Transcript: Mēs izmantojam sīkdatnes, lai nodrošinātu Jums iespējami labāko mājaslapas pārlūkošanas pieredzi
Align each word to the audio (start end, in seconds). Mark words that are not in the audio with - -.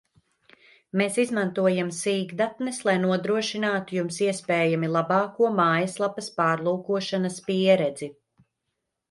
Mēs 1.01 1.17
izmantojam 1.23 1.91
sīkdatnes, 1.97 2.79
lai 2.89 2.95
nodrošinātu 3.03 3.99
Jums 3.99 4.17
iespējami 4.29 4.91
labāko 4.97 5.53
mājaslapas 5.61 6.33
pārlūkošanas 6.41 7.39
pieredzi 7.51 8.13